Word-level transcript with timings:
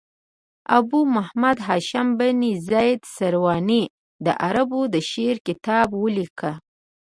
ابو 0.77 0.99
محمد 1.15 1.57
هاشم 1.67 2.07
بن 2.19 2.41
زید 2.69 3.01
سرواني 3.15 3.83
د 4.25 4.27
عربو 4.45 4.81
د 4.93 4.95
شعر 5.09 5.35
کتاب 5.47 5.87
ولیکه. 6.03 6.51